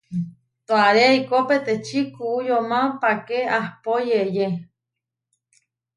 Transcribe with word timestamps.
Toaré 0.67 1.03
eikó 1.11 1.39
peteči 1.49 1.99
kuú 2.13 2.37
yomá 2.47 2.81
páke 3.01 3.39
ahpó 3.57 3.93
yeʼyé. 4.09 4.47